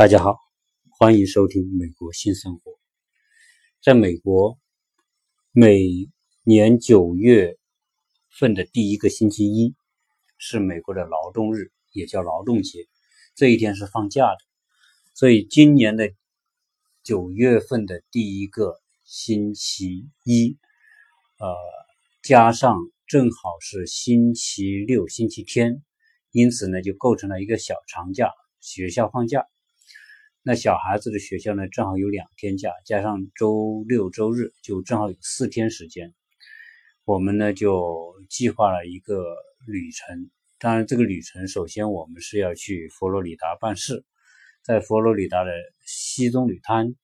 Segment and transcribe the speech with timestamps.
[0.00, 0.38] 大家好，
[0.98, 2.72] 欢迎收听《美国新生活》。
[3.82, 4.58] 在美国，
[5.52, 6.08] 每
[6.42, 7.58] 年九月
[8.30, 9.74] 份的第一个星期一
[10.38, 12.88] 是美国的劳动日，也叫劳动节。
[13.34, 14.38] 这一天是放假的，
[15.12, 16.10] 所以今年的
[17.02, 20.56] 九月份的第一个星期一，
[21.38, 21.54] 呃，
[22.22, 25.82] 加上正好是星期六、星期天，
[26.30, 29.44] 因此呢，就构成了一个小长假，学校放假。
[30.42, 36.14] 那小孩子的学校呢，正好有两天假，加上周六周日，就正好有四天时间。
[37.04, 39.22] 我们呢就计划了一个
[39.66, 40.30] 旅程。
[40.58, 44.02] 当然，这个旅程首先我们是要去佛罗里达办事，
[44.62, 45.50] 在佛罗里达的
[45.84, 46.94] 西棕榈滩。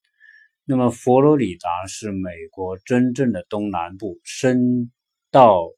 [0.65, 4.91] 那么，佛罗里达是美国真正的东南部，伸
[5.31, 5.69] 到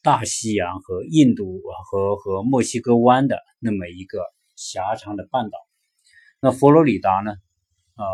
[0.00, 1.60] 大西洋和印度
[1.90, 4.22] 和和墨西哥湾的那么一个
[4.54, 5.58] 狭长的半岛。
[6.40, 7.32] 那佛罗里达呢？
[7.94, 8.04] 啊，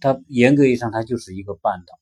[0.00, 1.98] 它严格意义上它就是一个半岛。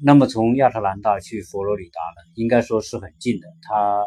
[0.00, 3.48] 那么从亚特兰大去佛罗里达呢，应该说是很近的。
[3.62, 4.04] 它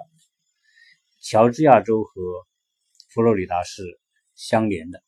[1.22, 2.14] 乔治亚州和
[3.10, 3.84] 佛罗里达是
[4.34, 5.04] 相连的。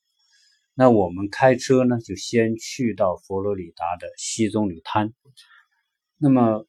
[0.73, 5.13] 那我们开车呢，就先去到佛罗里达的西棕榈滩。
[6.17, 6.65] 那么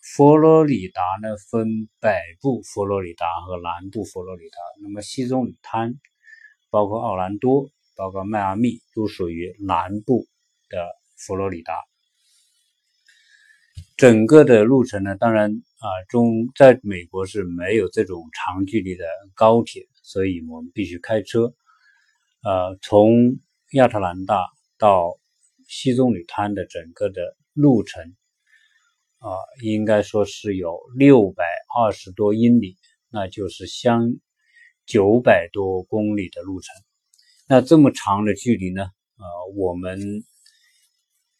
[0.00, 4.58] 佛罗里达呢，分北部佛罗里达和南部佛罗里达。
[4.82, 5.98] 那么西棕榈滩。
[6.72, 10.26] 包括奥兰多，包括迈阿密，都属于南部
[10.70, 11.74] 的佛罗里达。
[13.98, 21.52] 整个的路程呢，当然啊，中在美国是没有这种长距离的高铁，所以我们必须开车。
[22.42, 23.36] 呃，从
[23.72, 24.42] 亚特兰大
[24.78, 25.18] 到
[25.68, 28.02] 西棕榈滩的整个的路程
[29.18, 29.28] 啊，
[29.62, 31.44] 应该说是有六百
[31.76, 32.78] 二十多英里，
[33.10, 34.16] 那就是相。
[34.84, 36.74] 九百多公里的路程，
[37.48, 38.82] 那这么长的距离呢？
[38.82, 39.24] 呃，
[39.56, 40.24] 我们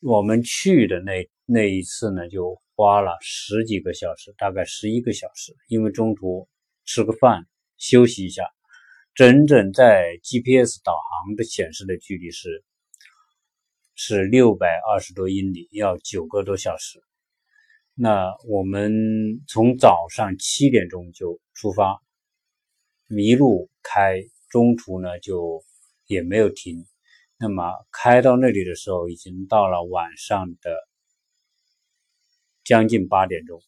[0.00, 6.48] 我们去的那那一次呢，就花了十几个小时，大概十一个小时，因为中途
[6.84, 7.46] 吃个饭
[7.76, 8.44] 休息一下，
[9.14, 12.64] 整整在 GPS 导航的显示的距离是
[13.94, 17.02] 是六百二十多英里，要九个多小时。
[17.94, 22.00] 那我们从早上七点钟就出发。
[23.14, 25.62] 迷路开，中途呢就
[26.06, 26.86] 也没有停。
[27.38, 30.74] 那么开到那里的时候，已经到了晚上的
[32.64, 33.60] 将近八点钟。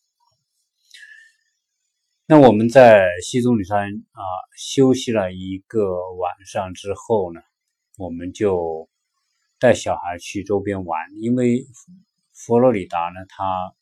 [2.26, 4.22] 那我们在西棕榈山啊
[4.56, 7.40] 休息了一个晚上之后呢，
[7.98, 8.88] 我们就
[9.58, 11.66] 带小孩去周边玩，因为
[12.32, 13.74] 佛罗里达呢，它。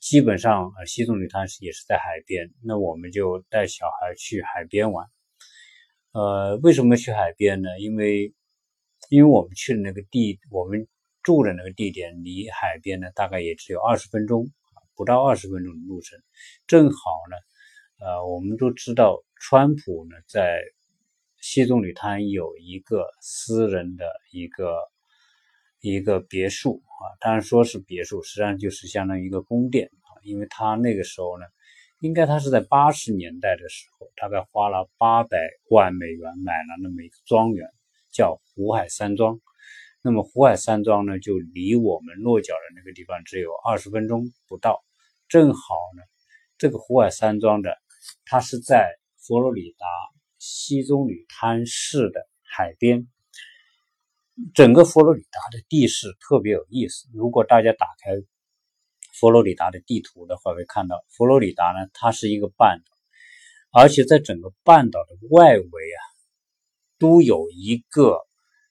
[0.00, 5.06] 基本上，呃，西棕榈滩是也是在海边，那我们就带小孩去海边玩。
[6.12, 7.68] 呃，为什么去海边呢？
[7.78, 8.34] 因为，
[9.10, 10.86] 因为我们去的那个地，我们
[11.22, 14.46] 住的那个地点离海边呢，大概也只有二十分钟，
[14.94, 16.18] 不到二十分钟的路程。
[16.66, 20.60] 正好呢，呃，我们都知道，川普呢在
[21.40, 24.76] 西棕榈滩有一个私人的一个。
[25.92, 30.10] 一个别墅啊，当然说是别墅，实际上就是相当于一个宫殿啊。
[30.24, 31.44] 因为他那个时候呢，
[32.00, 35.38] 应该他是在八十年代的时候，大概花了八百
[35.70, 37.68] 万美元买了那么一个庄园，
[38.10, 39.40] 叫湖海山庄。
[40.02, 44.84] 那么湖海山庄呢，就离我们落脚的那个地方只有二十分钟不到。
[45.28, 46.02] 正好呢，
[46.58, 47.76] 这个湖海山庄的，
[48.24, 49.86] 它是在佛罗里达
[50.38, 53.08] 西棕榈滩市的海边。
[54.54, 57.08] 整个佛罗里达的地势特别有意思。
[57.14, 58.12] 如果大家打开
[59.18, 66.00] 佛罗里达的地图的话，会看到佛罗里达呢，它是一个半岛，而且在整个半岛的外围啊，
[66.98, 68.18] 都有一个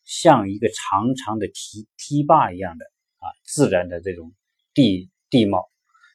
[0.04, 2.86] 像一个长长的堤堤坝一样的
[3.18, 4.34] 啊自然的这种
[4.76, 5.68] 地地貌。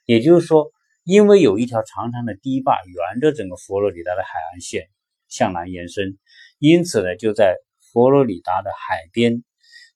[0.06, 0.70] 也就是说，
[1.02, 4.88] 因为有一条长长的堤坝沿着整个佛罗里达的海岸线
[5.28, 6.18] 向南延伸，
[6.58, 7.56] 因此呢，就在
[7.92, 9.42] 佛罗里达的海边，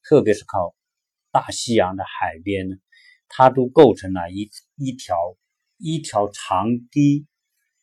[0.02, 0.74] 特别是靠
[1.30, 2.76] 大西洋的海边呢，
[3.28, 5.16] 它都构成了一一条
[5.78, 7.24] 一条长堤。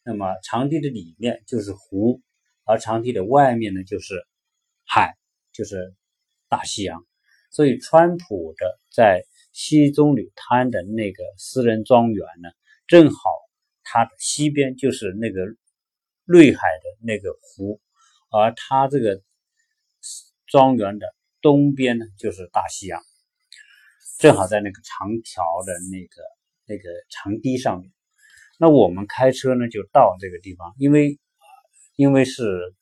[0.04, 2.22] 那么长堤的里面就是湖，
[2.66, 4.28] 而长堤的外面呢就是
[4.86, 5.16] 海，
[5.54, 5.96] 就是
[6.50, 7.06] 大西洋。
[7.50, 9.24] 所以，川普的在
[9.54, 12.50] 西棕榈滩的那个私人庄园呢，
[12.86, 13.20] 正好
[13.84, 15.42] 它的西边就是那个
[16.26, 17.80] 内海的那个湖，
[18.30, 19.22] 而它这个。
[20.52, 21.08] 庄园的
[21.42, 23.02] 东边呢，就是大西洋，
[24.20, 26.22] 正好在那个长条的那个
[26.66, 27.90] 那个长堤上面。
[28.60, 31.18] 那我们开车呢，就到这个地方，因为
[31.96, 32.76] 因为是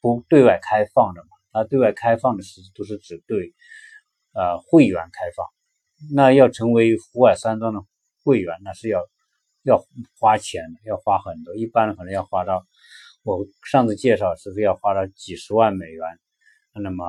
[0.00, 3.52] 不对外开放的嘛，那对外开放的是都是只对
[4.32, 5.46] 呃会员开放。
[6.14, 7.80] 那要成为福尔山庄的
[8.24, 9.06] 会员，那是要
[9.64, 9.84] 要
[10.18, 12.66] 花钱，要花很多，一般可能要花到
[13.22, 16.18] 我上次介绍是不是要花到几十万美元，
[16.80, 17.04] 那么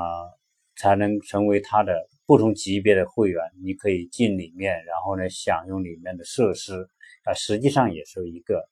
[0.75, 3.41] 才能成为他的不同级别的会员。
[3.61, 6.87] 你可以进里面，然后呢享用里面的设施
[7.23, 8.67] 啊，实际上也是一个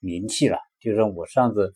[0.00, 0.58] 名气了。
[0.80, 1.72] 就是我上次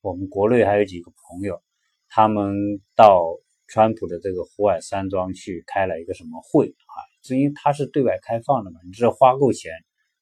[0.00, 1.62] 我们国内还有几个朋友，
[2.08, 3.22] 他们到
[3.66, 6.96] 川普的这个福尔山庄去开了一个什么会啊？
[7.22, 9.72] 是因为它是对外开放的嘛，你只要花够钱，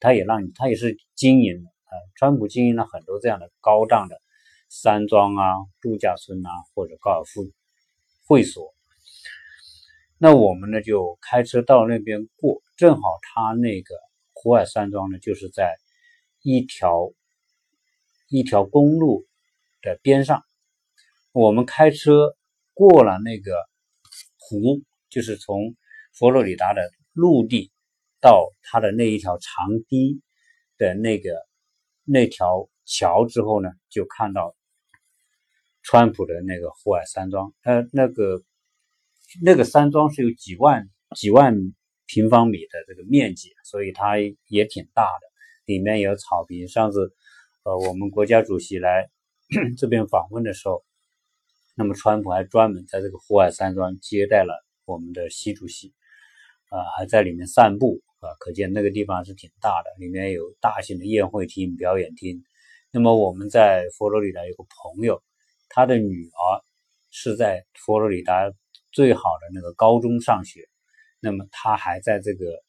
[0.00, 1.92] 他也让你，他也是经营的啊。
[2.16, 4.16] 川普经营了很多这样的高档的
[4.70, 7.44] 山庄啊、度假村啊或者高尔夫
[8.26, 8.74] 会所。
[10.18, 13.94] 那我们呢就开车到那边过，正好他那个
[14.32, 15.76] 湖尔山庄呢就是在
[16.42, 17.12] 一条
[18.28, 19.26] 一条公路
[19.82, 20.42] 的边上，
[21.32, 22.36] 我们开车
[22.72, 23.52] 过了那个
[24.38, 25.74] 湖，就是从。
[26.16, 26.80] 佛罗里达的
[27.12, 27.72] 陆地
[28.20, 30.22] 到它的那一条长堤
[30.78, 31.30] 的那个
[32.04, 34.54] 那条桥之后呢，就看到
[35.84, 37.54] 川普的那个户外山庄。
[37.62, 38.42] 呃，那个
[39.42, 41.54] 那个山庄是有几万几万
[42.06, 44.16] 平方米的这个面积，所以它
[44.48, 45.20] 也挺大的。
[45.66, 46.66] 里面有草坪。
[46.66, 47.14] 上次
[47.62, 49.08] 呃，我们国家主席来
[49.78, 50.84] 这边访问的时候，
[51.76, 54.52] 那么川普还专门在这个户外山庄接待了
[54.84, 55.94] 我们的习主席。
[56.70, 62.42] 啊，还在里面散步啊，可见那个地方是挺大的，里面有大型的宴会厅、表演厅。
[62.90, 65.22] 那么我们在佛罗里达有个朋友，
[65.74, 66.62] 他的女儿
[67.10, 68.48] 是在佛罗里达
[68.92, 70.68] 最好的那个高中上学，
[71.18, 72.62] 那么他还在这个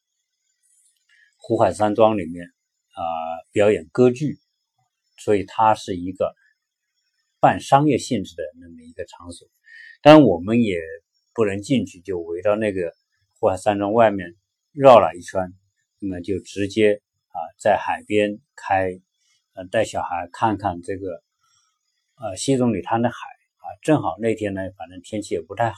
[1.38, 3.02] 湖海山庄里面啊
[3.52, 4.40] 表演歌剧，
[5.18, 6.34] 所以它是一个
[7.40, 9.48] 半商业性质的那么一个场所。
[10.02, 10.80] 当然我们也
[11.36, 12.92] 不能进去，就围到那个。
[13.38, 14.34] 或山庄外面
[14.72, 15.54] 绕了一圈，
[16.00, 18.98] 那么就直接啊在海边开，
[19.54, 21.22] 呃带小孩看看这个
[22.18, 23.16] 呃西总里滩的海
[23.58, 25.78] 啊，正好那天呢反正天气也不太好，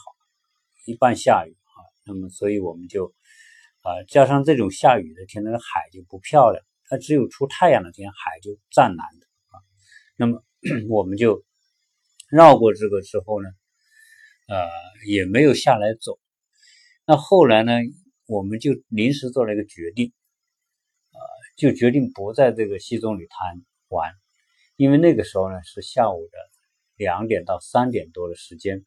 [0.86, 3.14] 一半下雨啊，那么所以我们就
[3.82, 9.62] 啊加上这种下雨的天，那个海就不漂亮，它只有出太阳的天海就湛蓝的啊，
[10.16, 10.44] 那么
[10.90, 11.44] 我们就
[12.30, 13.50] 绕过这个之后呢，
[14.48, 14.68] 呃
[15.08, 16.20] 也没有下来走。
[17.06, 17.72] 那后来呢，
[18.26, 20.12] 我们就临时做了一个决定，
[21.14, 21.20] 呃，
[21.56, 24.12] 就决定不在这个西棕榈滩玩，
[24.78, 26.38] 因为那个时候呢是下午的
[26.96, 28.86] 两点到三点多的时间，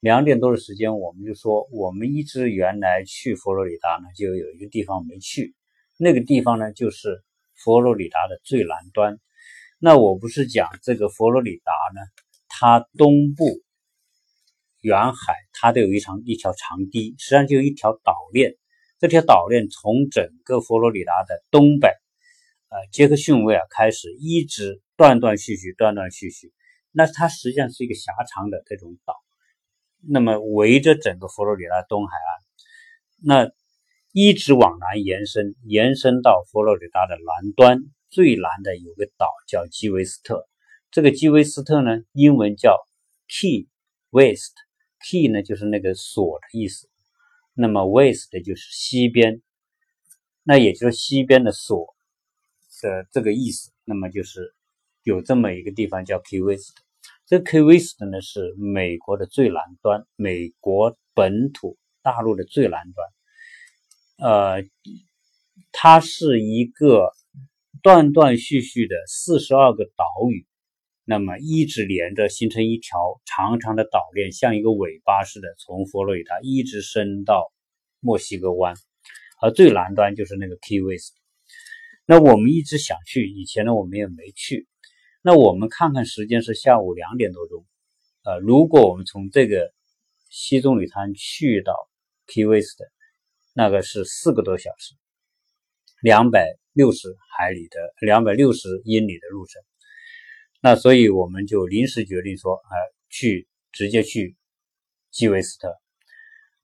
[0.00, 5.54] 两点多的时间，我们就说我们一直原来去佛罗里达呢，就有一个地方没去，
[5.96, 7.22] 那个地方呢就是
[7.54, 9.18] 佛罗里达的最南端。
[9.78, 12.00] 那我不是讲这个佛罗里达呢，
[12.48, 13.62] 它东部。
[14.82, 18.54] 远海它都有一长一条长堤，实际上就一条岛链。
[19.00, 21.88] 这条岛链从整个佛罗里达的东北，
[22.68, 26.52] 呃，杰克逊维尔开始，一直断断续续，断断续续。
[26.92, 29.14] 那它实际上是一个狭长的这种岛，
[30.00, 33.52] 那么围着整个佛罗里达东海岸，那
[34.12, 40.48] 一直往南延伸，延伸到佛罗里达的南端，最南的有个岛叫基维斯特。
[40.90, 42.76] 这个基维斯特呢，英文叫
[43.28, 43.68] Key
[44.10, 44.54] West。
[44.98, 46.88] Key 呢就是那个锁的意思，
[47.52, 49.42] 那么 West 就是西边，
[50.42, 51.94] 那也就是西边的锁
[52.82, 53.70] 的这个意思。
[53.84, 54.54] 那么就是
[55.06, 56.78] 有这么一个地方叫 Key West，
[57.26, 63.08] 这 Key West 呢是美国的最南端，美国本土大陆的最南端。
[64.18, 64.68] 呃，
[65.70, 67.12] 它是一个
[67.84, 70.44] 断断续续的四十二个岛屿。
[71.04, 77.52] 那么一直连着，形成一条长长的岛链，像一个尾巴似的，从佛罗里达一直伸到
[78.00, 78.74] 墨西哥湾，
[79.40, 81.14] 而最南端就是那个 Key West。
[82.06, 84.66] 那我们一直想去，以前呢我们也没去。
[85.26, 87.66] 那我们看看时间是下午两点多钟，
[88.22, 89.72] 呃，如果我们从这个
[90.30, 91.74] 西棕榈滩去到
[92.28, 92.78] Key West，
[93.52, 94.94] 那个是四个多小时，
[96.00, 99.60] 两百六十海里的，两百六十英里的路程。
[100.60, 102.70] 那所以我们就临时决定说，呃，
[103.10, 104.36] 去直接去
[105.10, 105.74] 基维斯特。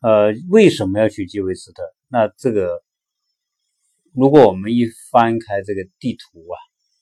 [0.02, 1.82] 呃，为什么要去基维斯特？
[2.06, 2.80] 那这个，
[4.14, 6.54] 如果我们一翻开这个地图啊，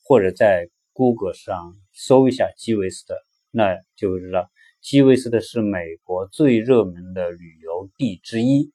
[0.04, 3.14] 或者在 Google 上搜一下基维斯特，
[3.50, 4.50] 那就知道
[4.82, 8.70] 基维斯特是美国最热门的旅游地之一。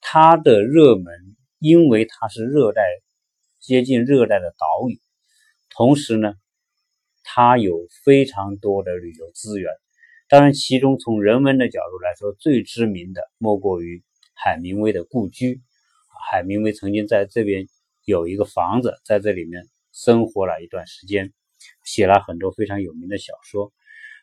[0.00, 1.12] 它的热门，
[1.58, 2.82] 因为它是热带，
[3.58, 5.00] 接近热带的岛屿，
[5.70, 6.34] 同时呢。
[7.26, 9.72] 它有非常多的旅游资源，
[10.28, 14.04] 当然，其中从人文的角度来说，最知名的莫过于
[14.34, 15.62] 海明威的故居。
[16.30, 17.66] 海明威曾经在这边
[18.04, 21.32] 有一个房子，在这里面生活了一段时间，
[21.84, 23.72] 写了很多非常有名的小说。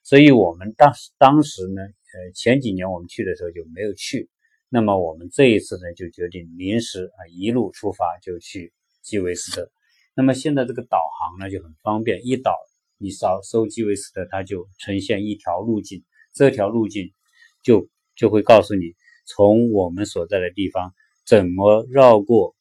[0.04, 4.30] 所以，我们当时当时呢，呃，前几年我们去的时候就没有去。
[4.68, 9.72] 那么，我们这一次呢，就决定临时啊，一路出发就去基韦斯特。
[10.16, 12.56] 那么现在这个导航呢就很方便，一导
[12.98, 17.14] 你扫搜基韦斯特，它就呈现一条路径，这条路径
[17.62, 18.96] 就就会告诉你
[19.26, 20.94] 从我们所在的地方
[21.26, 22.56] 怎么绕过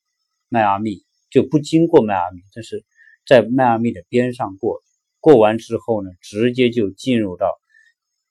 [0.48, 2.84] 迈阿密，就不经过迈阿密，但是
[3.30, 4.80] 在迈阿密的边上过。
[5.20, 7.60] 过完之后呢，直接就进入到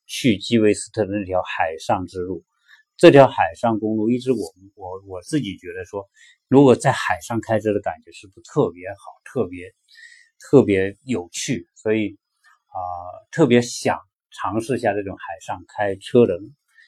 [0.06, 2.44] 去基韦斯特的那条海上之路。
[2.98, 4.40] 这条海上公路一直，我
[4.76, 6.10] 我我自己觉得说，
[6.50, 9.74] 如果在海上开车的感觉是不是特别好，特别
[10.38, 12.18] 特别有趣，所以
[12.66, 12.76] 啊，
[13.32, 13.98] 特别想
[14.32, 16.38] 尝试一下这种海上开车的。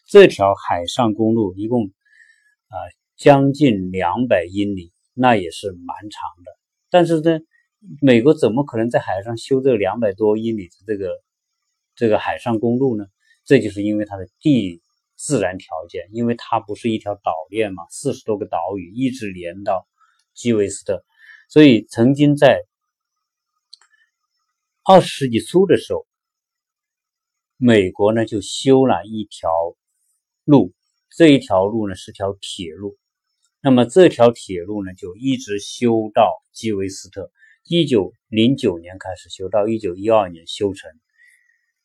[0.05, 2.75] 这条海上公路一共啊
[3.15, 6.51] 将近两百英里，那也是蛮长的。
[6.89, 7.39] 但是呢。
[7.99, 11.09] 美国怎么可能在海上修这两百多英里的这个
[11.95, 13.05] 这个海上公路呢？
[13.43, 14.83] 这就是因为它的地
[15.15, 19.87] 自然条件，因为它不是一条岛链嘛，四十多个岛屿一直连到
[20.35, 21.03] 基韦斯特，
[21.49, 22.61] 所以曾经在
[24.83, 26.05] 二十世纪初的时候，
[27.57, 29.49] 美国呢就修了一条
[30.43, 30.71] 路，
[31.09, 32.95] 这一条路呢是条铁路，
[33.59, 37.31] 那么这条铁路呢就一直修到基韦斯特。
[37.63, 40.91] 一九零九年开始修，到一九一二年修成。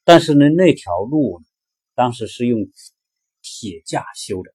[0.05, 1.43] 但是呢，那条路
[1.95, 2.69] 当时是用
[3.43, 4.53] 铁架修的。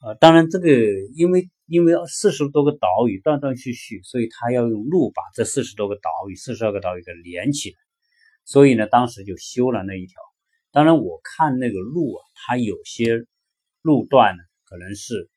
[0.00, 0.68] 呃，当然这个
[1.14, 7.76] 因为因为四十多个岛屿断断续续，所以他要用路把这四十多个岛屿、四十二个岛屿给连起来。
[8.44, 10.20] 所以呢，当时就修了那一条。
[10.70, 13.24] 当然，我看那个路啊，它有些
[13.80, 15.30] 路段呢可能是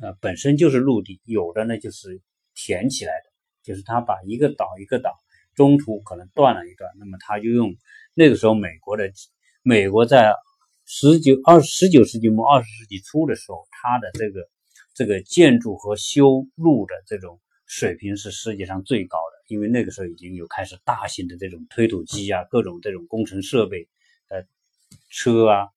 [0.00, 2.20] 呃本身就是陆地，有的呢就是
[2.54, 3.29] 填起来的。
[3.62, 5.12] 就是他把一个岛一个岛
[5.54, 7.74] 中途可能断了一段，那么他就用
[8.14, 9.10] 那个时候美国的
[9.62, 10.34] 美国在
[10.86, 14.48] 十九二十九世纪末二十世纪初的时候，它的这个
[14.94, 23.88] 这个建筑和修路的这种水平是世界上最高的，因为那个时候已经有开始大型的这种推土机啊，各种这种工程设备
[24.28, 24.46] 的
[25.10, 25.68] 车啊，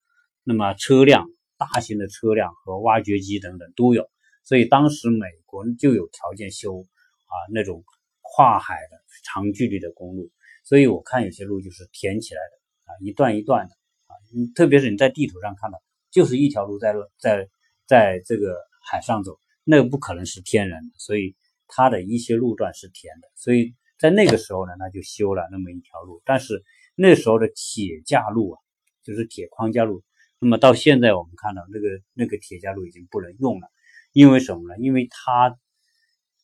[0.43, 4.09] 那么车辆大型的车辆和挖掘机等等都有，
[4.43, 6.85] 所以当时美国就有条件修。
[7.33, 7.83] 啊，那种
[8.21, 10.29] 跨海的长距离的公路，
[10.63, 13.73] 所以我看有些路就是填起来的啊，一段一段的
[14.05, 17.49] 啊，你特别是你在地图上看到，就是一条路在在
[17.87, 18.55] 在这个
[18.87, 21.35] 海上走，那个不可能是天然的，所以
[21.67, 26.63] 它的一些路段是填的，所以在那个时候呢，那就修了那么一条路，但是
[26.95, 28.61] 那时候的铁架路啊，
[29.03, 30.03] 就是铁框架路，
[30.37, 33.67] 那么到现在我们看到那个那个铁架路已经不能用了，
[34.11, 34.77] 因为什么呢？
[34.77, 35.57] 因为它。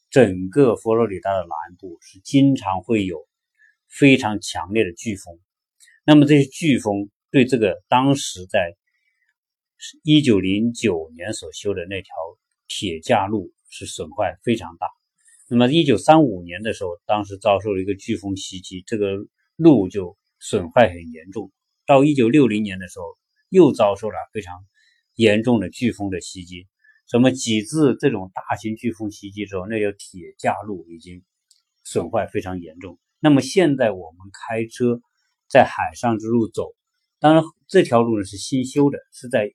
[0.09, 3.27] 整个佛罗里达的南部是经常会有
[3.87, 5.39] 非常强烈的飓风，
[6.03, 8.75] 那么这些飓风对这个当时在
[10.03, 12.13] 一九零九年所修的那条
[12.67, 14.87] 铁架路是损坏非常大。
[15.47, 19.15] 那么一九三五年的时候，当时遭受了一个飓风袭击，这个
[19.55, 21.51] 路就损坏很严重。
[21.85, 23.05] 到一九六零年的时候，
[23.49, 24.65] 又遭受了非常
[25.15, 26.67] 严重的飓风的袭击。
[27.09, 31.23] 什么几次这种大型飓风袭击之后，那条铁架路已经
[31.83, 32.99] 损坏非常严重。
[33.19, 35.01] 那么现在我们开车
[35.49, 36.75] 在海上之路走，
[37.19, 39.51] 当然这条路呢是新修的，是在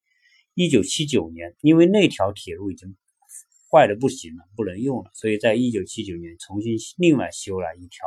[0.54, 2.96] 一九七九年，因为那条铁路已经
[3.70, 8.04] 坏的不行了，不能用了，所以在一九七九年重新另外修了一条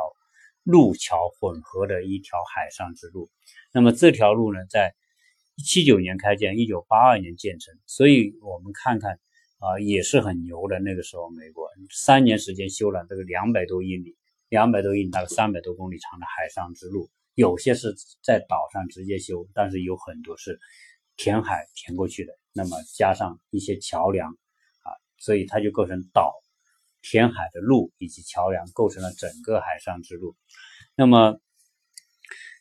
[0.62, 3.30] 路桥混合的一条海上之路。
[3.72, 4.94] 那么这条路呢，在
[5.64, 9.18] 七九年开建，一九八二年建成，所以我们看看。
[9.58, 10.78] 啊，也是很牛的。
[10.78, 14.16] 那个时候，美国三年时间修了这个两百多英里，
[14.48, 17.10] 两百多英里，大概三百多公里长的海上之路。
[17.34, 20.60] 有些是在岛上直接修，但是有很多是
[21.16, 22.32] 填海填过去的。
[22.52, 26.32] 那么加上一些桥梁啊，所以它就构成岛
[27.02, 30.36] 填海的路以及桥梁，构成了整个海上之路。
[30.94, 31.40] 那么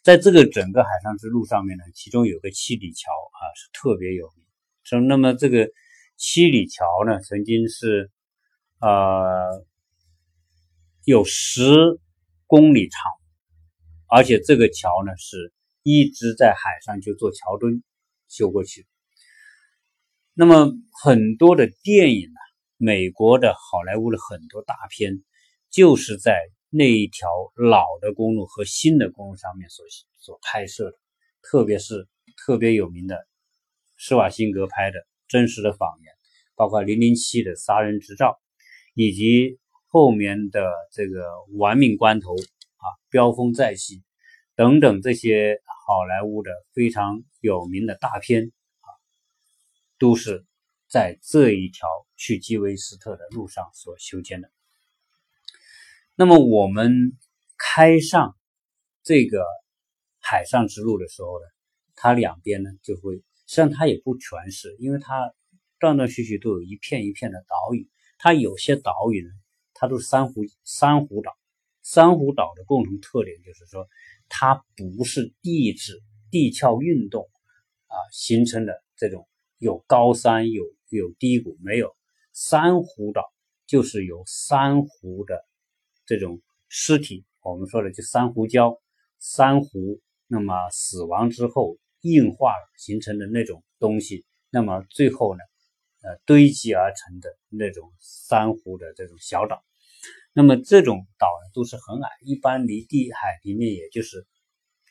[0.04, 4.44] 在这个整个海上之路上面呢，其中有个七里桥啊，是特别有名。
[4.84, 5.70] 说那么这个。
[6.18, 8.12] 七里桥呢，曾经是
[8.82, 9.64] 呃
[11.06, 12.00] 有十
[12.48, 13.12] 公里长，
[14.10, 17.84] 而且这个桥呢是一直在海上就做桥墩
[18.28, 18.88] 修过去。
[20.34, 20.72] 那么
[21.04, 22.40] 很多的电影呢，
[22.78, 25.24] 美国的好莱坞的很多大片，
[25.70, 26.36] 就是在
[26.70, 29.86] 那一条老的公路和新的公路上面所
[30.18, 30.98] 所拍摄的，
[31.42, 33.18] 特别是特别有名的
[33.96, 36.14] 施瓦辛格拍的《真实的谎言》，
[36.56, 38.40] 包括《零零七》的杀人执照，
[38.94, 41.24] 以及后面的这个
[41.58, 42.44] 《玩命关头》啊，
[43.10, 43.96] 《飙风再起》
[44.56, 48.88] 等等这些好莱坞的非常有名的大片啊，
[50.00, 50.46] 都是
[50.90, 54.52] 在这一条去基韦斯特的路上所修建的。
[56.16, 57.14] 那么我们
[57.58, 58.36] 开上
[59.04, 59.46] 这个
[60.20, 61.46] 海上之路的时候呢，
[61.96, 65.34] 它两边呢就会，实际上它也不全是，因为它
[65.80, 67.90] 断断续续都有一片一片的岛屿。
[68.20, 69.30] 它有些岛屿呢，
[69.74, 71.36] 它都是珊瑚珊瑚岛。
[71.82, 73.88] 珊瑚岛的共同特点就是说，
[74.28, 77.24] 它不是地质地壳运动
[77.88, 79.28] 啊形成的这种
[79.58, 81.96] 有高山有有低谷，没有
[82.34, 83.24] 珊瑚岛
[83.66, 85.46] 就是有珊瑚的。
[86.06, 88.80] 这种尸体，我们说的就珊瑚礁，
[89.20, 95.42] 珊瑚那么死亡之后硬化形成的那种东西，那么最后呢，
[96.04, 99.64] 呃堆积而成的那种珊瑚的这种小岛，
[100.34, 104.26] 那么这种岛呢都是很矮，一般离地海平面也就是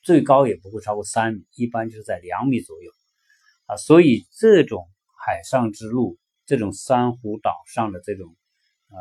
[0.02, 2.90] 最高也不会超过三米，一般就是在两米左右
[3.66, 4.88] 啊，所以这种
[5.24, 8.34] 海上之路，这种珊瑚岛上的这种
[8.88, 8.96] 啊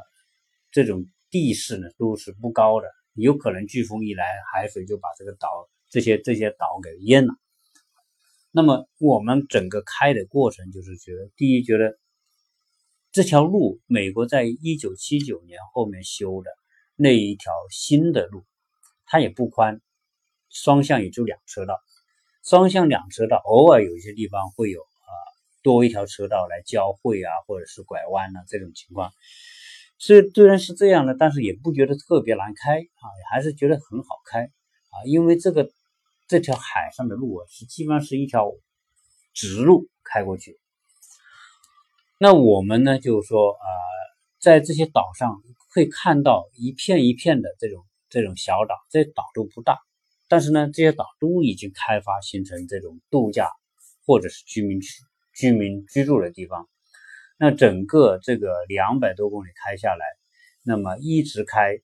[0.72, 1.06] 这种。
[1.32, 5.50] 地势呢都是不高的，有可能飓风一来，海水就把这个岛
[5.90, 7.34] 这些这些岛给淹了。
[8.56, 12.00] 那么我们整个开的过程就是觉得，第一觉得
[13.12, 16.50] 这条路，美国在一九七九年后面修的
[16.96, 18.46] 那一条新的路，
[19.06, 19.82] 它也不宽，
[20.50, 21.78] 双向也就两车道，
[22.46, 25.12] 双向两车道，偶尔有一些地方会有啊
[25.62, 29.12] 多一条车道来交汇啊，或者是拐弯啊这种情况。
[29.98, 35.04] 所以虽然是这样的，但是也不觉得特别难开啊，还是觉得很好开啊。
[35.06, 35.70] 因为这个
[36.28, 38.52] 这条海上的路啊，是基本上是一条
[39.34, 40.60] 直路开过去。
[42.18, 43.66] 那我们呢，就是说啊，
[44.40, 49.78] 在这些岛上会看到一片一片的这种这种小岛，这些岛都不大，
[50.28, 53.52] 但是呢，这些岛都已经开发形成这种度假
[54.06, 56.70] 或者是居民区居民居住的地方。
[57.38, 60.06] 那整个这个两百多公里开下来，
[60.64, 61.76] 那么一直开，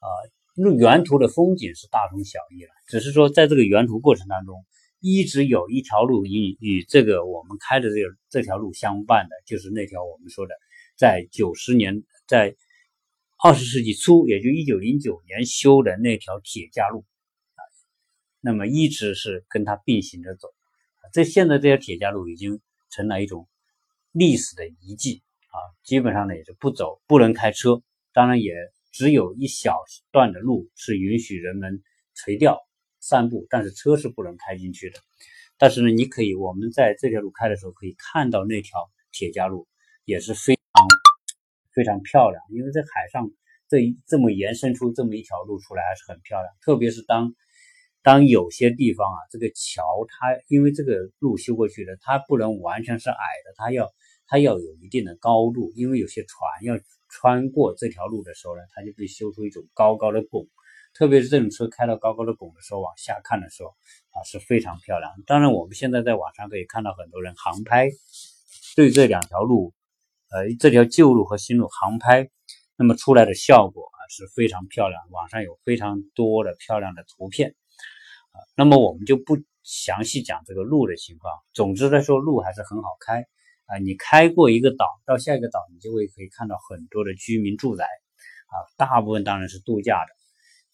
[0.00, 0.06] 啊，
[0.54, 2.70] 沿途的风景是大同小异了。
[2.86, 4.64] 只是说，在这个沿途过程当中，
[5.00, 10.54] 一直有一条路与与这个我们开的这个这条路相伴的，就是那条我们说的，
[10.96, 12.56] 在九十年，在
[13.42, 17.04] 二十世纪初，也就一九零九年修的那条铁架路，
[17.54, 17.60] 啊，
[18.40, 20.48] 那么一直是跟它并行着走。
[21.12, 22.60] 这现在这条铁架路已经
[22.90, 23.48] 成了一种。
[24.14, 27.82] 历史的遗迹啊，基本上呢也是不走，不能开车。
[28.12, 28.52] 当然也
[28.92, 29.76] 只有一小
[30.12, 31.82] 段的路是允许人们
[32.14, 32.60] 垂钓
[33.00, 35.00] 散步，但是车是不能开进去的。
[35.58, 39.66] 但是呢，你可以我们在这条路开的时候，可以看到那条铁架路
[40.04, 40.86] 也是非常
[41.74, 42.42] 非常漂亮。
[42.50, 43.30] 因为在海上
[43.68, 46.54] 这一这么延伸出这么一条路出来，还是很漂亮。
[46.60, 47.34] 特别是当
[48.02, 53.90] 当有些地方啊，这个桥它因为这个路修过去的，它不能完全是矮的，它要。
[54.24, 56.74] 它要有一定的高度，因为有些船要
[57.12, 60.48] 穿过这条路的时候呢，它就会修出一种高高的拱。
[60.94, 63.70] 特别是这种车开到高高的拱的时候，往下看的时候
[64.10, 65.10] 啊，是非常漂亮。
[65.26, 67.88] 当然，我们现在在网上可以看到很多人航拍，
[68.76, 69.72] 对这两条路，
[70.30, 72.28] 呃，这条旧路和新路航拍，
[72.76, 75.00] 那么出来的效果啊是非常漂亮。
[75.10, 77.54] 网上有非常多的漂亮的图片
[78.32, 81.32] 啊，那么我们就不详细讲这个路的情况。
[81.54, 83.26] 总之来说，路还是很好开。
[83.72, 90.12] 啊，你开过一个岛到下一个岛，你就会可以看到很多的居民住宅，啊，大部分当然是度假的。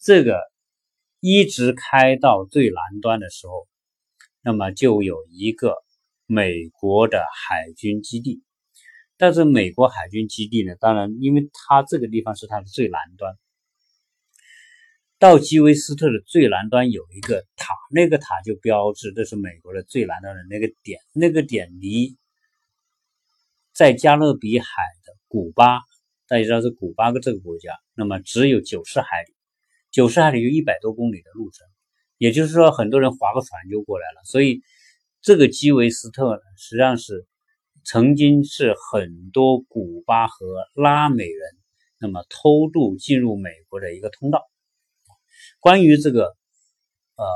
[0.01, 0.41] 这个
[1.21, 3.69] 一直开到最南端的时候，
[4.43, 5.77] 那么就有一个
[6.27, 8.43] 美国的海军基地。
[9.17, 13.37] 但是美国海军基地呢，当然因为它这个地方是它的最南端，
[15.21, 22.17] 到基韦斯特的最南端有一个塔，那个塔就标志这是美国的最南端的那个点，那个点离。
[23.79, 24.67] 在加勒比海
[25.05, 25.79] 的古巴，
[26.27, 29.33] 大家知道是古巴这个国家，那么只有九十海里，
[29.93, 31.65] 九十海里有一百多公里的路程，
[32.17, 34.25] 也就是说很多人划个船就过来了。
[34.25, 34.63] 所以
[35.23, 37.25] 这个基韦斯特呢，实际上是
[37.85, 41.41] 曾经是很多古巴和拉美人
[42.01, 44.43] 那么偷渡进入美国的一个通道。
[45.61, 46.25] 关于这个
[47.15, 47.27] 呃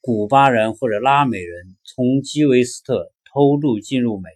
[0.00, 4.30] 古巴人或者拉美人从基韦斯特偷渡进入美。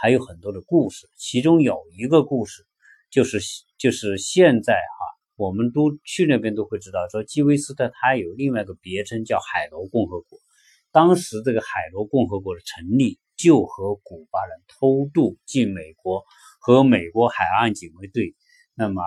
[0.00, 2.64] 还有很多的故事，其中有一个故事，
[3.10, 3.38] 就是
[3.76, 5.04] 就是现在哈，
[5.36, 10.38] 我们都去那边都会知道，说基韦斯特它有另外一个别称叫海螺共和国，
[10.90, 16.24] 当时这个海螺共和国的成立，就和古巴人偷渡进美国
[16.60, 18.34] 和美国海岸警卫队，
[18.74, 19.02] 那么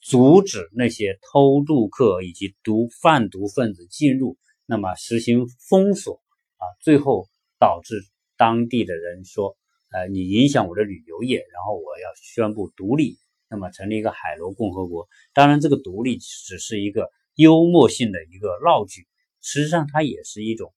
[0.00, 6.22] 阻止那些偷渡客以及毒贩毒分子进入，那么实行封锁
[6.56, 7.96] 啊，最后导致
[8.38, 9.56] 当地的人说，
[9.92, 13.16] 呃，你影响我的旅游业，然后我要宣布独立，
[13.48, 15.08] 那么成立一个海螺共和国。
[15.32, 19.06] 当然，这个独立只是一个幽默性的一个闹剧，
[19.40, 20.72] 实际上它也是一种。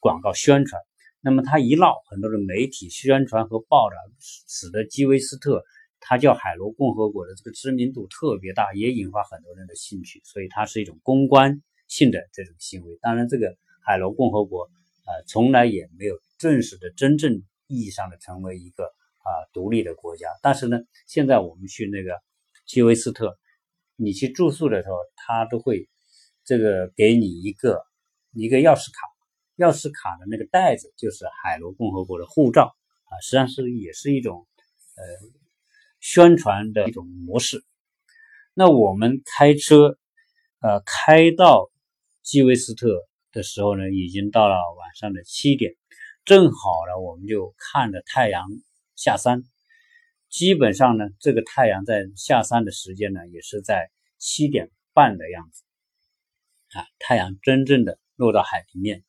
[0.00, 0.80] 广告宣传，
[1.20, 5.62] 那么它一闹，很多的媒体宣传和报道，使得基威斯特
[6.00, 12.96] 他叫海螺共和国的这个知名度特别大，也引发很多人的兴趣，所以它是一种公关性的这种行为。
[13.02, 14.70] 当然，这个海螺共和国
[15.04, 17.42] 呃从来也没有正式的、真正
[17.74, 20.28] 意义上的成为一个啊独立的国家。
[20.42, 22.20] 但是呢，现在我们去那个
[22.66, 23.36] 基威斯特，
[23.96, 25.88] 你去住宿的时候，他都会
[26.44, 27.84] 这个给你一个
[28.32, 28.98] 一个钥匙卡。
[29.56, 34.48] 钥匙卡的那个袋子就是海螺共和国的护照啊，实际上是也是一种
[34.96, 35.04] 呃
[36.00, 37.64] 宣传的一种模式。
[38.52, 39.96] 那我们开车
[40.60, 41.70] 呃开到
[42.22, 42.88] 基韦斯特
[43.30, 45.76] 的时候呢，已经到了晚上的七点，
[46.24, 48.46] 正好呢我们就看着太阳
[48.96, 49.42] 下山。
[50.30, 55.62] 基本上呢，这个太阳在下山的时间呢，也是在七点半的样子
[56.76, 59.04] 啊，太阳真正的落到海平面。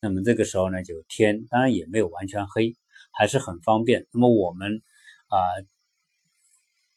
[0.00, 2.76] 那么这个时候呢，就天当然也没有完全黑，
[3.10, 4.06] 还是很方便。
[4.12, 4.82] 那么我们
[5.28, 5.38] 啊，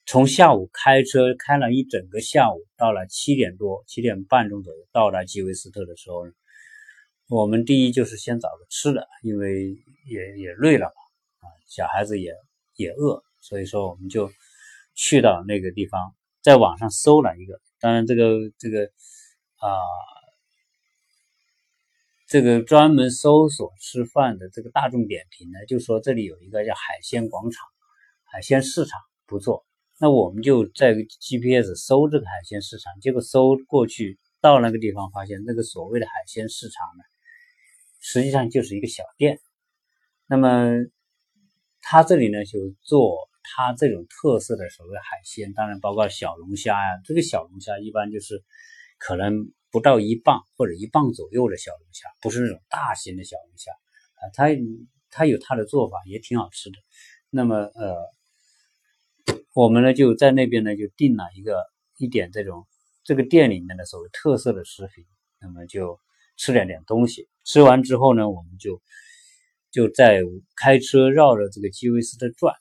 [0.05, 6.34] 从下午开车开了一整个下午，到了七点多、七点半钟左右到达基维斯特的时候呢，
[7.29, 12.33] 我们第一就是先找个吃的，因为也也累了嘛，啊，小孩子也
[12.75, 14.29] 也饿，所以说我们就
[14.95, 18.85] 去到那个地方，在网上搜了一个，当然这个这个
[19.57, 19.79] 啊。
[22.31, 27.65] 这个专门搜索吃饭的这个大众点评呢，就说这里有一个叫海鲜广场、
[28.23, 29.65] 海鲜市场不错。
[29.99, 37.03] 那我们就在 GPS 搜这个海鲜市场，结果搜过去到那个地方，发现那个所谓的海鲜市场呢，
[37.99, 39.39] 实际上就是一个小店。
[40.27, 40.71] 那么
[41.81, 47.01] 他这里呢，就做他这种特色的所谓海鲜，当然包括小龙虾呀。
[47.05, 48.43] 这个小龙虾一般就是
[48.97, 49.51] 可能。
[49.71, 53.71] 不到一磅或者一磅左右的小龙虾，不是那种大型的小龙虾
[54.15, 54.47] 啊，它
[55.12, 56.77] 它有它的做法，也挺好吃的。
[57.29, 57.95] 那么呃，
[59.53, 61.63] 我们呢就在那边呢就订了一个
[61.99, 62.65] 一点这种
[63.03, 65.05] 这个店里面的所谓特色的食品，
[65.39, 65.99] 那么就
[66.35, 67.29] 吃点点东西。
[67.49, 68.79] 吃完之后呢，我们就
[69.71, 70.21] 就在
[70.55, 72.53] 开车绕着这个基维斯特转。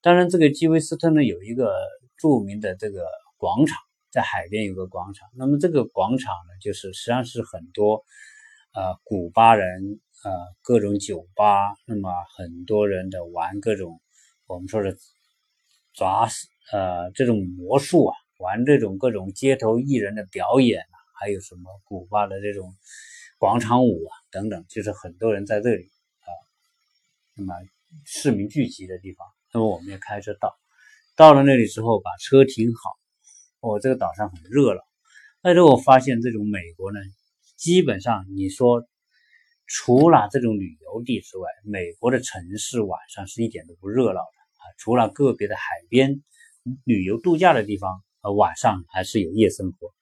[0.00, 1.76] 当然，这个基维斯特呢有一个
[2.16, 3.04] 著名的这个
[3.36, 3.76] 广场。
[4.10, 8.04] 在海边有个广场，那么这个广场呢，就是实际上是很多
[8.72, 10.30] 呃古巴人呃
[10.62, 14.00] 各种酒吧，那么很多人的玩各种
[14.46, 14.96] 我们说的
[15.92, 16.28] 抓
[16.72, 22.72] 呃这种魔术啊，玩这种各种街头艺人的表演啊，还有什么古巴的这种
[23.44, 25.82] 广场舞啊等等，就是很多人在这里
[26.20, 26.28] 啊，
[27.36, 27.52] 那么
[28.02, 30.56] 市民聚集的地方，那么我们也开车到，
[31.14, 32.80] 到了那里之后把车停好。
[33.60, 34.80] 我这个岛上很热闹，
[35.42, 36.98] 但是我发现这种美国呢，
[37.58, 38.82] 基本上你说
[39.66, 44.64] 除了这种旅游地之外，美国的城市晚上是一点都不热闹的啊。
[44.78, 46.22] 除了个别的海边
[46.84, 49.92] 旅游度假的地方，呃，晚上还是有夜生活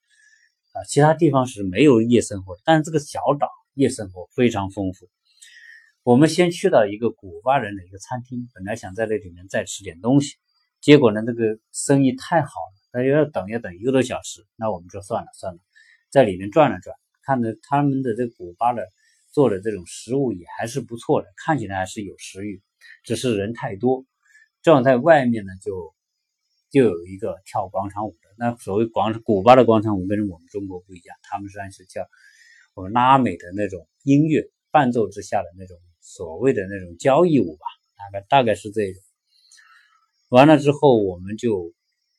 [0.72, 2.58] 啊，其他地方是没有夜生活。
[2.64, 5.08] 但是这个小岛夜生活非常丰富。
[6.02, 10.34] 我们先去到一个古巴人的一个餐厅，本来想在那里面再吃点东西，
[10.80, 12.82] 结果呢，这个生意太好了。
[12.92, 15.60] 那要等要等一个多小时，那我们就算了算了，
[16.10, 18.86] 在里面转了转，看着他们的这古巴的
[19.30, 22.60] 做的这种食物也还是不错的，看起来还是有食欲，
[23.04, 24.04] 只是人太多。
[24.60, 25.94] 正好在外面呢，就
[26.72, 28.34] 就有一个跳广场舞的。
[28.36, 32.08] 那所谓广场古巴的广场舞跟我们中国不一样，他们实际上是叫
[32.74, 39.00] 我们拉美的那种音乐伴奏之下的那种所谓的那种交谊舞吧，大概大概是这种。
[40.30, 41.72] 完了之后，我们就。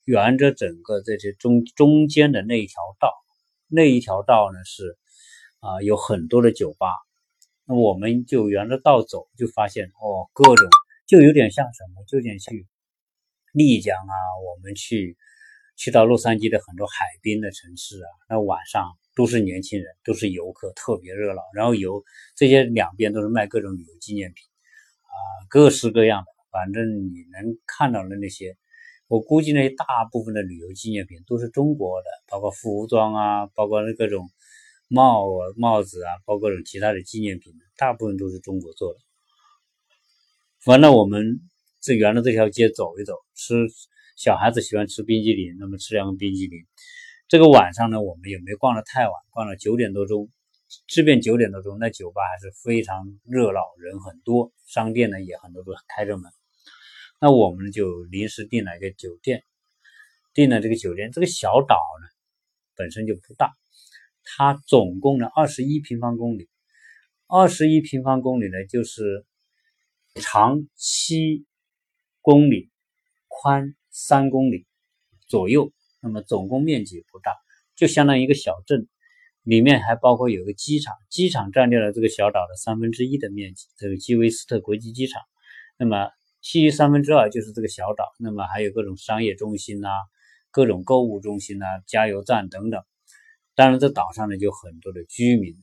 [0.05, 3.13] 沿着整个这些中中间的那一条道，
[3.69, 4.97] 那一条道呢是
[5.61, 6.89] 啊有很多的酒吧，
[7.65, 10.67] 那我们就沿着道走，就发现哦各种
[11.07, 12.53] 就有点像什么，就有点像
[13.53, 15.15] 丽江啊，我们去
[15.77, 21.41] 去到洛杉矶的很多海滨的城市啊，那晚上都是年轻人，都是游客，特别热闹。
[21.53, 22.03] 然后有
[22.35, 24.43] 这些两边都是卖各种旅游纪念品
[25.03, 25.15] 啊，
[25.49, 28.57] 各式各样的，反正你能看到的那些。
[29.07, 34.31] 我估计呢，大部分的旅游纪念品都是中国的，包括服装啊，包括那各种
[34.87, 38.99] 帽帽子啊，包括其他的纪念品，大部分都是中国做的。
[40.65, 41.41] 完了，我们
[41.83, 43.67] 这沿着这条街走一走，吃
[44.15, 46.65] 小孩子喜欢吃冰激凌，那么吃两个冰激凌。
[47.27, 50.31] 这个晚上呢，我们也没逛得太晚，逛到九点多钟。
[50.87, 56.31] 这边九点多钟，那酒吧还是非常热闹，人很多，商店呢也很多都开着门。
[57.19, 59.43] 那我们就临时订了一个酒店，
[60.33, 61.11] 订了这个酒店。
[61.11, 62.07] 这个小岛呢
[62.77, 63.51] 本身就不大，
[64.23, 66.47] 它总共呢二十一平方公里，
[67.27, 69.25] 二十一平方公里呢就是
[70.15, 71.45] 长七
[72.23, 72.71] 公里，
[73.27, 74.65] 宽三公里
[75.27, 75.71] 左右。
[76.01, 77.35] 那么总共面积不大，
[77.75, 78.87] 就相当于一个小镇。
[79.43, 85.21] 里面还包括有个机场，机场占掉了这个小岛的三分之一的面积，这个基韦斯特国际机场。
[85.77, 89.89] 那么其余三分之二就是这个小岛，那么还有各种商业中心呐，
[90.49, 92.81] 各种购物中心呐，加油站等等。
[93.53, 95.57] 当然，这岛上呢就很多的居民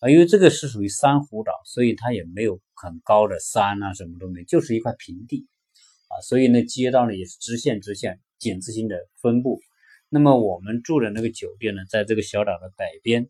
[0.00, 5.46] 啊，因为这个是属于珊瑚岛，所以它也没有很高的山啊，什么都没，就是一块平地
[6.08, 9.60] 啊，所以呢街道呢也是直线直线井字形的分布。
[10.08, 13.28] 那么我们住的那个酒店呢，在这个小岛的北边，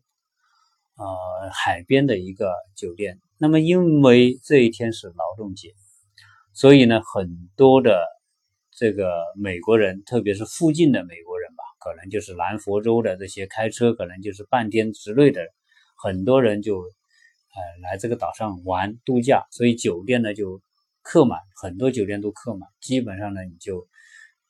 [0.95, 3.19] 呃，海边的一个酒店。
[3.39, 5.73] 那么因为这一天是劳动节，
[6.53, 8.03] 所以呢，很多的
[8.71, 15.41] 这个美国人，特别是附近的美国人吧，可能就是南佛州的这些开车，可能就是半天之内的，
[15.95, 20.61] 很多人就呃来这个岛上玩度假，所以酒店呢就
[21.09, 23.87] 客满，很多酒店都客满，基本上呢你就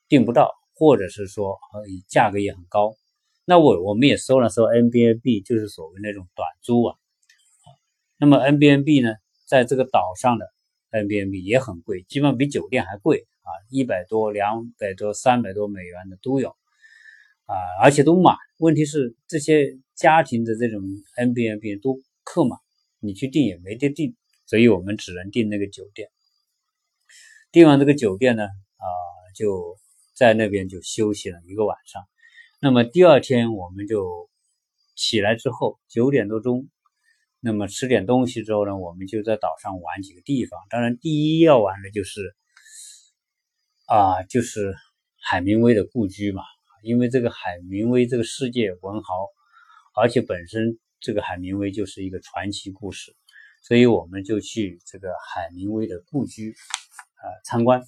[0.08, 0.50] 订不到。
[0.80, 2.94] 或者是说，呃，价格也很高。
[3.44, 6.96] 那我我们也搜了搜 N B N B，就是所谓那种短租啊。
[8.16, 9.16] 那么 N B N B 呢，
[9.48, 10.46] 在这个岛上的
[10.90, 16.50] N B N B 也很贵，基本上比酒店还贵啊，一百多、两百多、三百多美元的都有
[17.46, 18.36] 啊，而且都满。
[18.58, 20.80] 问题是这些家庭的这种
[21.16, 22.56] N B N B 都客满，
[23.00, 24.14] 你去订也没得订，
[24.46, 26.08] 所以我们只能订那个酒店。
[27.58, 28.86] 订完这个酒店呢，啊，
[29.34, 29.76] 就。
[30.14, 32.02] 在那边就休息了一个晚上，
[32.60, 34.28] 那么第二天我们就
[34.96, 36.68] 起来之后九点多钟，
[37.38, 40.58] 那么吃点东西之后呢，我们就在岛上玩几个地方。
[40.70, 42.34] 当然，第一要玩的就是
[43.86, 44.74] 啊，就是
[45.22, 46.42] 海明威的故居嘛，
[46.82, 49.14] 因为这个海明威这个世界文豪，
[49.94, 53.14] 而且本身这个海明威就是一个传奇故事，
[53.62, 56.56] 所以我们就去这个海明威的故居
[57.18, 57.82] 啊参观。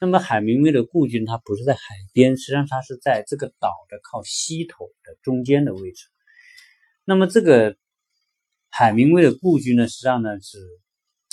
[0.00, 1.80] 那么海明威的故居，它不是在海
[2.12, 6.06] 边，实际上它是在这个岛的靠西头的中间的位置。
[7.04, 7.76] 那么这个
[8.70, 10.58] 海明威的故居呢，实际上呢是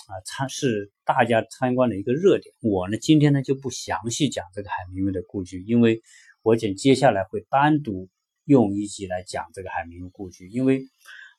[0.08, 2.54] 啊参是大家参观的一个热点。
[2.62, 6.02] 我呢今天呢就不详细讲这个海明威的故居，因为
[6.44, 8.10] 我讲接下来会单独
[8.46, 10.84] 用一集来讲这个海明威故居，因为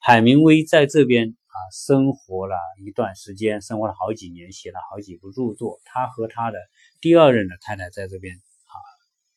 [0.01, 1.37] 海明威在这边。
[1.53, 5.81] 啊，生活了一段时间，生活了好几年，写了好几部著作。
[5.85, 6.59] 他和他的
[7.03, 8.75] 第二任的太太在这边啊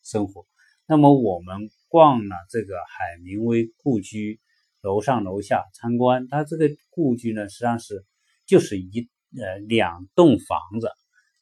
[0.02, 0.46] 生活。
[0.86, 4.40] 那么我们逛了这个海明威故居，
[4.80, 6.26] 楼上楼下参观。
[6.28, 8.06] 他这个故居呢，实际上是
[8.46, 10.90] 就是一呃两栋房子，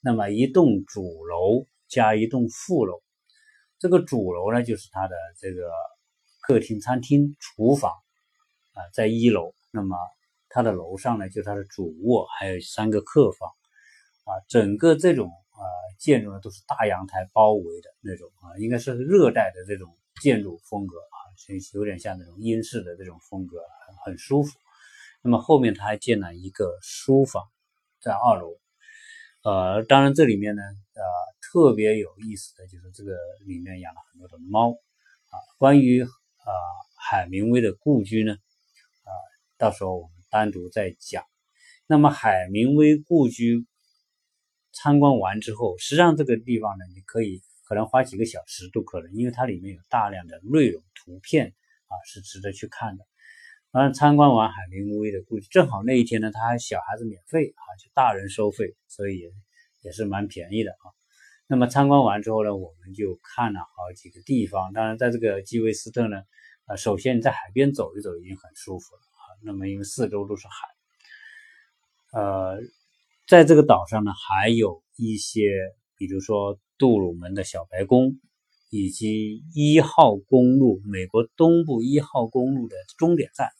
[0.01, 3.01] 那么一栋主楼加一栋副楼。
[3.79, 5.71] 这个主楼呢，就是他的这个
[6.41, 7.93] 客厅、餐厅、厨房
[8.73, 9.55] 啊，在一楼。
[9.71, 9.97] 那么
[10.55, 13.49] 它的楼上呢，就是它的主卧，还有三个客房，
[14.23, 15.63] 啊，整个这种啊
[15.99, 23.57] 建筑呢都是大阳台包围的那种啊，应该是热带的这种建筑风格啊，所以有点像那种英式的这种风格，
[24.05, 24.57] 很舒服。
[25.23, 27.43] 那么后面它还建了一个书房
[28.01, 28.57] 在二楼，
[29.43, 31.03] 呃，当然这里面呢，呃，
[31.43, 35.35] 特别有意思的就是这个里面养了很多的猫啊。
[35.59, 36.53] 关于啊
[36.97, 38.35] 海明威的故居呢，
[39.03, 39.11] 啊，
[39.59, 40.14] 到时候。
[40.35, 41.23] 单独再讲。
[41.87, 43.65] 那么海明威故居
[44.73, 51.55] 参观完之后，实际上这个地方呢，你可以可能花几个小时都可能，因为它里面有大量的内容图片
[51.87, 53.05] 啊，是值得去看的。
[53.71, 59.31] 当然参观完海明威的故居，正好那一天呢，他还小孩子免费啊，就大人收费，所以
[59.83, 60.91] 也是蛮便宜的啊。
[61.47, 64.73] 那么参观完之后呢，我们就看了好几个地方。
[64.73, 66.25] 当然，在这个基韦斯特呢，
[66.65, 69.03] 啊，首先你在海边走一走已经很舒服了。
[69.47, 72.59] 那么，因为四周都是海，呃，
[73.27, 75.51] 在这个岛上呢，还有一些，
[75.99, 78.19] 比如说杜鲁门的小白宫，
[78.71, 83.51] 以及一号公路，美国东部一号公路的终点站，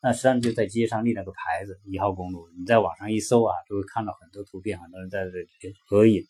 [0.00, 2.48] 那实际上就在街上立了个牌子“一号公路”。
[2.58, 6.24] 你在网上一搜啊，就会看到很多图片，很多人在这里合影。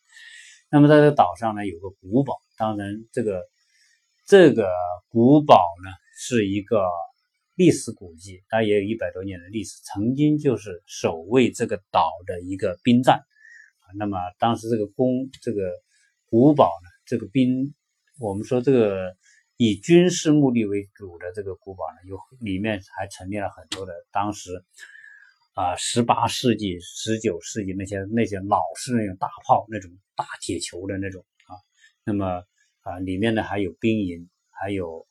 [0.69, 3.45] 那么，在这个岛上呢，有个古堡，当然，这个
[4.27, 4.69] 这个
[5.09, 6.85] 古堡呢，是一个。
[7.57, 13.17] 历史古迹，它也有一百多年的历史，曾经就是守卫这个岛的一个兵站
[13.81, 13.85] 啊。
[13.97, 15.73] 那么当时这个宫这个
[16.27, 17.75] 古堡呢，这个兵，
[18.21, 19.17] 我们说这个
[19.57, 24.63] 以军事目的为主的这个古堡呢，有里面还陈列了很多的当时
[25.55, 31.57] 啊十八世纪、十九世纪那些那些老式那种大炮、那种大铁球的那种啊。
[32.05, 32.45] 那么
[32.83, 35.07] 啊，里面呢还有兵营，还有。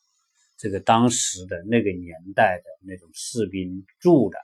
[0.57, 4.37] 这个当时的那个年代的那种士兵住的，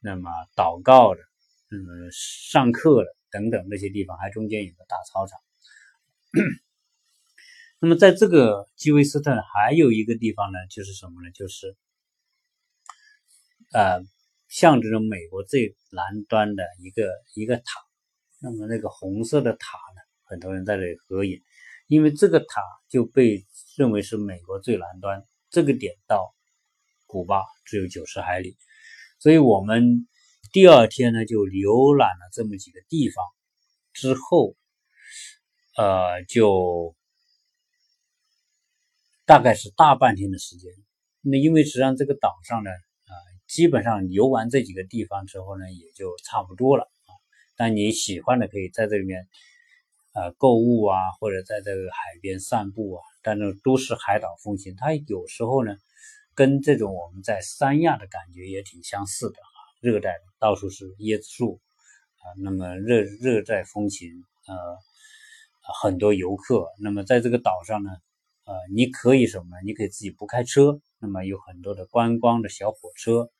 [0.00, 1.20] 那么祷告的，
[1.68, 5.38] 那么上课的等等那些地方，还中间有个大操场。
[7.78, 11.30] 那么在这个基韦斯特还有一个地方呢，就是什么呢？
[11.32, 11.76] 就是
[13.72, 14.00] 呃，
[14.48, 17.64] 象征着美国最南端的一个一个塔。
[18.42, 21.42] 那么那个红色的塔呢，很多人在这里合影，
[21.86, 23.46] 因为这个塔就被
[23.76, 25.22] 认为是美国最南端。
[25.50, 26.32] 这个点到
[27.06, 28.56] 古巴只有九十海里，
[29.18, 30.06] 所以我们
[30.52, 33.24] 第二天呢就浏览了这么几个地方，
[33.92, 34.54] 之后，
[35.76, 36.94] 呃，就
[39.26, 40.72] 大概是大半天的时间。
[41.20, 43.12] 那因为实际上这个岛上呢，啊，
[43.48, 47.10] 基本上游完这几个地方之后呢，也就差不多了啊。
[47.56, 49.28] 但你喜欢的可以在这里面，
[50.14, 53.02] 呃，购物啊，或者在这个海边散步啊。
[53.22, 55.76] 但是都市海岛风情，它有时候呢，
[56.34, 59.48] 跟这种我们在三亚的感觉也挺相似的啊。
[59.80, 61.60] 热带到处是椰子树
[62.18, 64.54] 啊，那么热热带风情，呃，
[65.82, 66.66] 很多游客。
[66.78, 67.90] 那么在这个岛上呢，
[68.44, 69.56] 呃，你可以什么呢？
[69.64, 73.30] 你可以自己不开车，那么有很多的观光的小火车，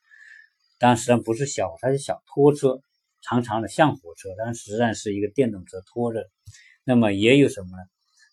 [0.78, 2.80] 但实际上不是小，它是小拖车，
[3.20, 6.30] 长长的像火车，但实际上是一个电动车拖着。
[6.84, 7.82] 那么也有什么呢？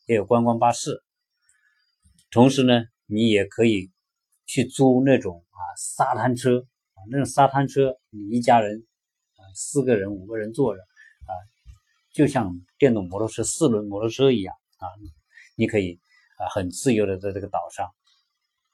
[0.05, 1.03] 也有观光巴士。
[2.30, 3.90] 同时呢，你也可以
[4.46, 6.60] 去租那种啊沙滩车
[6.94, 8.86] 啊，那种沙滩车，你一家人
[9.36, 11.32] 啊四个人五个人坐着啊，
[12.13, 14.86] 就像电动摩托车四轮摩托车一样啊，
[15.56, 16.02] 你可以
[16.38, 17.90] 啊很自由的在这个岛上。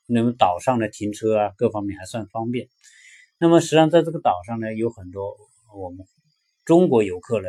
[0.05, 2.67] 那么岛上的停车啊各方面还算方便。
[3.37, 5.37] 那么实际上在这个岛上呢，有很多
[5.75, 6.05] 我们
[6.65, 7.47] 中国游客呢，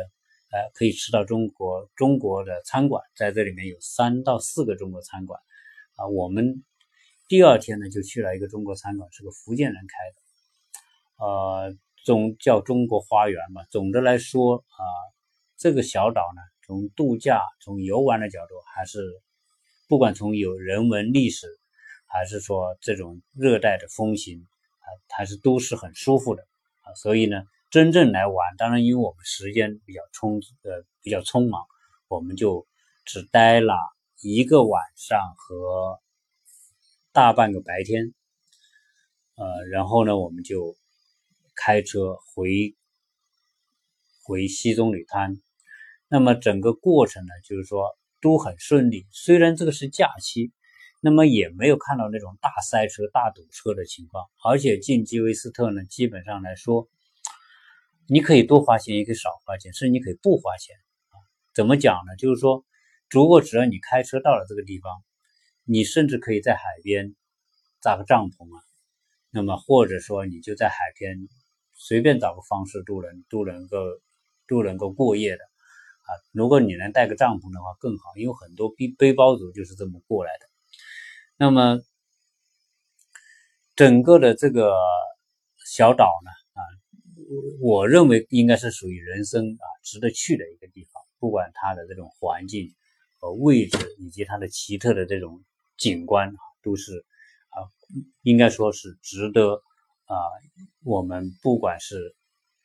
[0.51, 5.39] 呃可以吃到中国中国的餐馆，在这里面有三到四个中国餐馆。
[5.95, 6.63] 啊，我们
[7.27, 13.63] 第二天呢就去了一个中国餐馆，是个福建人开的，呃，总叫中国花园嘛。
[13.71, 14.83] 总的来说啊，
[15.57, 18.99] 这个小岛呢，从度假、从游玩的角度，还是
[19.87, 21.47] 不管从有人文历史，
[22.05, 24.45] 还是说这种热带的风情
[24.79, 26.43] 啊，还是都是很舒服的
[26.81, 26.93] 啊。
[26.95, 31.63] 所以呢，真正来玩，当然因为我们时间比较充呃比较匆忙，
[32.09, 32.67] 我们就
[33.05, 33.73] 只待了。
[34.27, 36.01] 一个晚上和
[37.11, 38.11] 大半个白天，
[39.35, 40.75] 呃，然后呢，我们就
[41.55, 42.75] 开车回
[44.23, 45.39] 回西棕榈滩。
[46.07, 49.05] 那么整个过程呢，就是说都很顺利。
[49.11, 50.51] 虽然这个是假期，
[51.01, 54.25] 那么也没有看到那种大塞车、大堵车的情况。
[54.43, 56.89] 而且进基韦斯特呢，基本上来说，
[58.07, 60.75] 你可以多花钱，也可以少花钱，甚至你可以不花钱。
[61.53, 62.15] 怎么讲呢？
[62.15, 62.65] 就是说。
[63.15, 64.91] 如果只要你开车到了这个地方，
[65.63, 67.15] 你甚至可以在海边
[67.79, 68.59] 扎个帐篷啊，
[69.31, 71.29] 那么或者说你就在海边
[71.71, 73.77] 随便找个方式都能都能够
[74.49, 76.09] 都能够过夜的啊。
[76.33, 80.49] 如果你能带个帐篷的话更好，因为很多背背包族就是这么过来的。
[81.37, 81.79] 那么
[83.77, 84.75] 整个的这个
[85.65, 86.59] 小岛呢啊，
[87.61, 92.75] 我认为应该是属于人生啊值得去的一个地方，不管它的这种环境。
[93.31, 95.43] 位置以及它的奇特的这种
[95.77, 97.05] 景观，都是
[97.49, 97.57] 啊，
[98.21, 99.61] 应该说是值得
[100.05, 100.15] 啊，
[100.83, 102.15] 我们不管是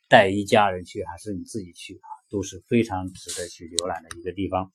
[0.07, 4.71] 带一家人去还是你自己去啊，都是非常值得去浏览的一个地方。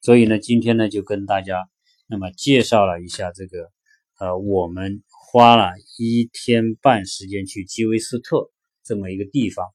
[0.00, 1.68] 所以呢，今天呢就跟大家
[2.06, 3.70] 那么介绍了一下这个
[4.18, 8.50] 呃，我们花了一天半时间去基韦斯特
[8.84, 9.66] 这么一个地方。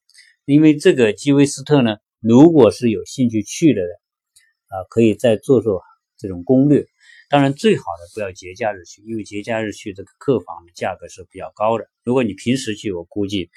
[0.44, 3.90] 因为这个基韦斯特呢，如果是有兴趣去的人。
[4.76, 5.82] 啊，可以再做做
[6.18, 6.86] 这种攻略。
[7.30, 11.88] 当然，最好的不要节假日去，因为节假日去这个客房的价格是比较高的。
[12.04, 13.50] 如果你平时去，我估计，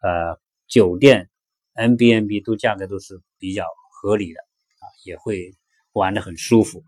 [0.00, 1.28] 呃，酒店、
[1.74, 5.54] N B N B 都价格都是比较合理的啊，也会
[5.92, 6.82] 玩的很舒服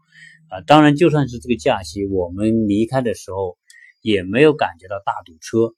[0.48, 0.62] 啊。
[0.62, 3.58] 当然，就算是这个假期，我们离开的时候
[4.00, 5.74] 也没有感觉到大堵车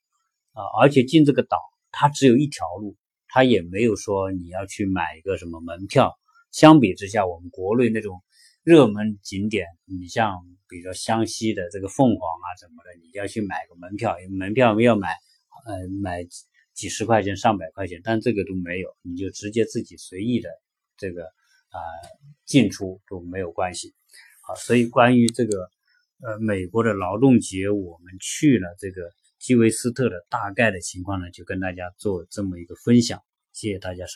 [0.53, 1.59] 啊，而且进这个岛
[1.91, 2.97] 它只有一条路，
[3.29, 6.19] 它也没有说你要去买一个什么门票。
[6.59, 8.21] 相比之下，我们国内那种
[8.65, 15.11] 热门景点，你像比如说湘西的这个凤凰啊什么的，你要去买个门票，门票要买，
[15.67, 16.27] 呃，买
[16.75, 20.49] 几十块钱、上百块钱，但这个都没有，你就直接自己随意的
[20.97, 21.27] 这个
[21.69, 21.79] 啊
[22.45, 23.95] 进出都没有关系。
[24.43, 25.71] 好，所以关于这个
[26.23, 34.07] 呃美国的劳动节，我们去了这个基韦斯特的大概的情况呢，就跟大家做这么一个分享，谢谢大家收。